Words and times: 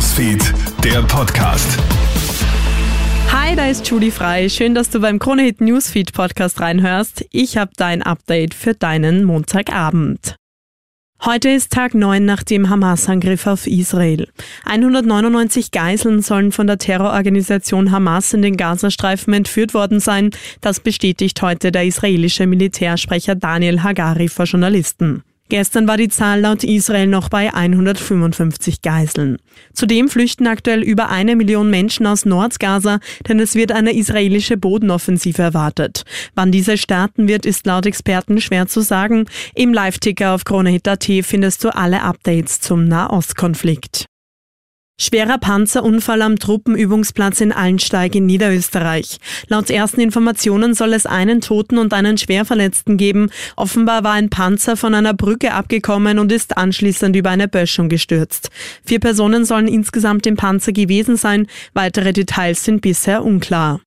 Newsfeed, 0.00 0.54
der 0.82 1.02
Podcast. 1.02 1.78
Hi, 3.30 3.54
da 3.54 3.66
ist 3.66 3.86
Julie 3.86 4.10
Frei. 4.10 4.48
Schön, 4.48 4.74
dass 4.74 4.88
du 4.88 4.98
beim 4.98 5.18
Kronehit 5.18 5.60
Newsfeed 5.60 6.14
Podcast 6.14 6.58
reinhörst. 6.58 7.26
Ich 7.32 7.58
habe 7.58 7.72
dein 7.76 8.00
Update 8.00 8.54
für 8.54 8.72
deinen 8.72 9.24
Montagabend. 9.24 10.36
Heute 11.22 11.50
ist 11.50 11.72
Tag 11.72 11.92
9 11.92 12.24
nach 12.24 12.42
dem 12.42 12.70
Hamas-Angriff 12.70 13.46
auf 13.46 13.66
Israel. 13.66 14.28
199 14.64 15.70
Geiseln 15.70 16.22
sollen 16.22 16.50
von 16.50 16.66
der 16.66 16.78
Terrororganisation 16.78 17.90
Hamas 17.90 18.32
in 18.32 18.40
den 18.40 18.56
Gazastreifen 18.56 19.34
entführt 19.34 19.74
worden 19.74 20.00
sein. 20.00 20.30
Das 20.62 20.80
bestätigt 20.80 21.42
heute 21.42 21.72
der 21.72 21.84
israelische 21.84 22.46
Militärsprecher 22.46 23.34
Daniel 23.34 23.82
Hagari 23.82 24.28
vor 24.28 24.46
Journalisten. 24.46 25.24
Gestern 25.50 25.88
war 25.88 25.96
die 25.96 26.08
Zahl 26.08 26.40
laut 26.40 26.62
Israel 26.62 27.08
noch 27.08 27.28
bei 27.28 27.52
155 27.52 28.82
Geiseln. 28.82 29.36
Zudem 29.74 30.08
flüchten 30.08 30.46
aktuell 30.46 30.80
über 30.80 31.08
eine 31.08 31.34
Million 31.34 31.70
Menschen 31.70 32.06
aus 32.06 32.24
Nordgaza, 32.24 33.00
denn 33.28 33.40
es 33.40 33.56
wird 33.56 33.72
eine 33.72 33.92
israelische 33.92 34.56
Bodenoffensive 34.56 35.42
erwartet. 35.42 36.04
Wann 36.36 36.52
diese 36.52 36.78
starten 36.78 37.26
wird, 37.26 37.46
ist 37.46 37.66
laut 37.66 37.84
Experten 37.84 38.40
schwer 38.40 38.68
zu 38.68 38.80
sagen. 38.80 39.26
Im 39.56 39.74
Live-Ticker 39.74 40.34
auf 40.34 40.44
KroneHit.at 40.44 41.10
findest 41.22 41.64
du 41.64 41.74
alle 41.74 42.02
Updates 42.02 42.60
zum 42.60 42.86
Nahostkonflikt. 42.86 44.09
Schwerer 45.02 45.38
Panzerunfall 45.38 46.20
am 46.20 46.38
Truppenübungsplatz 46.38 47.40
in 47.40 47.52
Allensteig 47.52 48.14
in 48.14 48.26
Niederösterreich. 48.26 49.16
Laut 49.48 49.70
ersten 49.70 50.02
Informationen 50.02 50.74
soll 50.74 50.92
es 50.92 51.06
einen 51.06 51.40
Toten 51.40 51.78
und 51.78 51.94
einen 51.94 52.18
Schwerverletzten 52.18 52.98
geben. 52.98 53.30
Offenbar 53.56 54.04
war 54.04 54.12
ein 54.12 54.28
Panzer 54.28 54.76
von 54.76 54.94
einer 54.94 55.14
Brücke 55.14 55.54
abgekommen 55.54 56.18
und 56.18 56.30
ist 56.30 56.58
anschließend 56.58 57.16
über 57.16 57.30
eine 57.30 57.48
Böschung 57.48 57.88
gestürzt. 57.88 58.50
Vier 58.84 59.00
Personen 59.00 59.46
sollen 59.46 59.68
insgesamt 59.68 60.26
im 60.26 60.36
Panzer 60.36 60.72
gewesen 60.72 61.16
sein. 61.16 61.46
Weitere 61.72 62.12
Details 62.12 62.62
sind 62.62 62.82
bisher 62.82 63.24
unklar. 63.24 63.80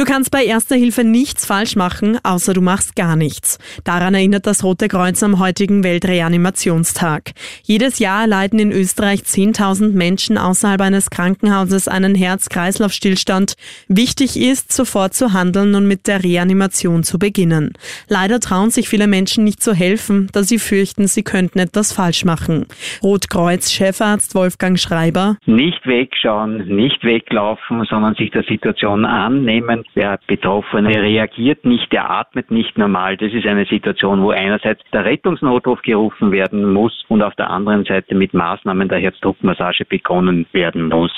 Du 0.00 0.06
kannst 0.06 0.30
bei 0.30 0.46
Erster 0.46 0.76
Hilfe 0.76 1.04
nichts 1.04 1.44
falsch 1.44 1.76
machen, 1.76 2.16
außer 2.22 2.54
du 2.54 2.62
machst 2.62 2.96
gar 2.96 3.16
nichts. 3.16 3.58
Daran 3.84 4.14
erinnert 4.14 4.46
das 4.46 4.64
Rote 4.64 4.88
Kreuz 4.88 5.22
am 5.22 5.38
heutigen 5.38 5.84
Weltreanimationstag. 5.84 7.32
Jedes 7.64 7.98
Jahr 7.98 8.22
erleiden 8.22 8.58
in 8.60 8.72
Österreich 8.72 9.20
10.000 9.20 9.92
Menschen 9.92 10.38
außerhalb 10.38 10.80
eines 10.80 11.10
Krankenhauses 11.10 11.86
einen 11.86 12.14
Herz-Kreislauf-Stillstand. 12.14 13.56
Wichtig 13.88 14.40
ist, 14.40 14.72
sofort 14.72 15.12
zu 15.12 15.34
handeln 15.34 15.74
und 15.74 15.86
mit 15.86 16.06
der 16.06 16.24
Reanimation 16.24 17.02
zu 17.02 17.18
beginnen. 17.18 17.74
Leider 18.08 18.40
trauen 18.40 18.70
sich 18.70 18.88
viele 18.88 19.06
Menschen 19.06 19.44
nicht 19.44 19.62
zu 19.62 19.74
helfen, 19.74 20.28
da 20.32 20.44
sie 20.44 20.58
fürchten, 20.58 21.08
sie 21.08 21.24
könnten 21.24 21.58
etwas 21.58 21.92
falsch 21.92 22.24
machen. 22.24 22.64
Rotkreuz-Chefarzt 23.02 24.34
Wolfgang 24.34 24.78
Schreiber. 24.78 25.36
Nicht 25.44 25.86
wegschauen, 25.86 26.74
nicht 26.74 27.04
weglaufen, 27.04 27.84
sondern 27.84 28.14
sich 28.14 28.30
der 28.30 28.44
Situation 28.44 29.04
annehmen 29.04 29.84
der 29.94 30.18
Betroffene 30.26 31.02
reagiert 31.02 31.64
nicht, 31.64 31.92
der 31.92 32.10
atmet 32.10 32.50
nicht 32.50 32.78
normal. 32.78 33.16
Das 33.16 33.32
ist 33.32 33.46
eine 33.46 33.66
Situation, 33.66 34.22
wo 34.22 34.30
einerseits 34.30 34.82
der 34.92 35.04
Rettungsnotruf 35.04 35.82
gerufen 35.82 36.32
werden 36.32 36.72
muss 36.72 37.04
und 37.08 37.22
auf 37.22 37.34
der 37.34 37.50
anderen 37.50 37.84
Seite 37.84 38.14
mit 38.14 38.34
Maßnahmen 38.34 38.88
der 38.88 38.98
Herzdruckmassage 38.98 39.84
begonnen 39.84 40.46
werden 40.52 40.88
muss. 40.88 41.12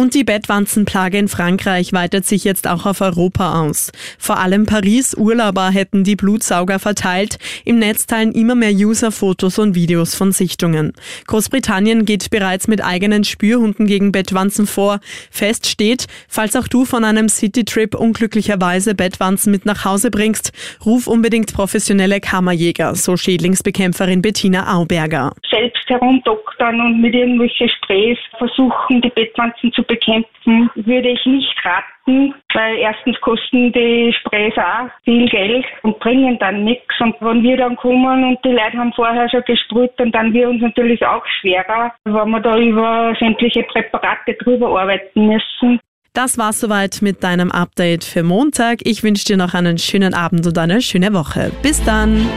Und 0.00 0.14
die 0.14 0.24
Bettwanzenplage 0.24 1.18
in 1.18 1.28
Frankreich 1.28 1.92
weitet 1.92 2.24
sich 2.24 2.42
jetzt 2.42 2.66
auch 2.66 2.86
auf 2.86 3.02
Europa 3.02 3.60
aus. 3.60 3.92
Vor 4.18 4.38
allem 4.38 4.64
Paris-Urlauber 4.64 5.68
hätten 5.68 6.04
die 6.04 6.16
Blutsauger 6.16 6.78
verteilt. 6.78 7.36
Im 7.66 7.78
Netz 7.78 8.06
teilen 8.06 8.32
immer 8.32 8.54
mehr 8.54 8.72
User 8.72 9.12
Fotos 9.12 9.58
und 9.58 9.74
Videos 9.74 10.14
von 10.14 10.32
Sichtungen. 10.32 10.94
Großbritannien 11.26 12.06
geht 12.06 12.30
bereits 12.30 12.66
mit 12.66 12.82
eigenen 12.82 13.24
Spürhunden 13.24 13.86
gegen 13.86 14.10
Bettwanzen 14.10 14.66
vor. 14.66 15.00
Fest 15.30 15.66
steht, 15.66 16.06
falls 16.28 16.56
auch 16.56 16.66
du 16.66 16.86
von 16.86 17.04
einem 17.04 17.28
Citytrip 17.28 17.94
unglücklicherweise 17.94 18.94
Bettwanzen 18.94 19.52
mit 19.52 19.66
nach 19.66 19.84
Hause 19.84 20.10
bringst, 20.10 20.52
ruf 20.86 21.08
unbedingt 21.08 21.52
professionelle 21.52 22.20
Kammerjäger, 22.20 22.94
so 22.94 23.18
Schädlingsbekämpferin 23.18 24.22
Bettina 24.22 24.74
Auberger. 24.74 25.34
Selbst 25.50 25.79
herumdoktern 25.90 26.80
und 26.80 27.00
mit 27.00 27.14
irgendwelchen 27.14 27.68
Sprays 27.68 28.18
versuchen, 28.38 29.00
die 29.02 29.10
Bettwanzen 29.10 29.72
zu 29.72 29.82
bekämpfen, 29.82 30.70
würde 30.74 31.10
ich 31.10 31.26
nicht 31.26 31.54
raten, 31.64 32.34
weil 32.54 32.76
erstens 32.78 33.20
kosten 33.20 33.72
die 33.72 34.14
Sprays 34.20 34.54
auch 34.56 34.88
viel 35.04 35.28
Geld 35.28 35.64
und 35.82 35.98
bringen 35.98 36.38
dann 36.38 36.64
nichts. 36.64 36.94
Und 37.00 37.16
wenn 37.20 37.42
wir 37.42 37.56
dann 37.56 37.76
kommen 37.76 38.24
und 38.24 38.38
die 38.44 38.50
Leute 38.50 38.78
haben 38.78 38.92
vorher 38.92 39.28
schon 39.28 39.44
gesprüht, 39.44 39.90
dann 39.96 40.12
dann 40.12 40.32
wir 40.32 40.48
uns 40.48 40.62
natürlich 40.62 41.04
auch 41.04 41.24
schwerer, 41.40 41.92
wenn 42.04 42.30
wir 42.30 42.40
da 42.40 42.58
über 42.58 43.14
sämtliche 43.18 43.62
Präparate 43.64 44.34
drüber 44.34 44.80
arbeiten 44.80 45.26
müssen. 45.26 45.80
Das 46.12 46.38
war's 46.38 46.58
soweit 46.58 47.02
mit 47.02 47.22
deinem 47.22 47.52
Update 47.52 48.02
für 48.02 48.24
Montag. 48.24 48.80
Ich 48.82 49.04
wünsche 49.04 49.24
dir 49.24 49.36
noch 49.36 49.54
einen 49.54 49.78
schönen 49.78 50.12
Abend 50.12 50.44
und 50.46 50.58
eine 50.58 50.80
schöne 50.82 51.12
Woche. 51.12 51.52
Bis 51.62 51.82
dann. 51.84 52.28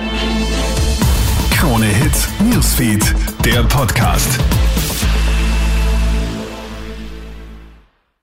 Krone 1.64 1.86
Hits, 1.86 2.30
Newsfeed, 2.42 3.16
der 3.46 3.64
Podcast. 3.64 4.63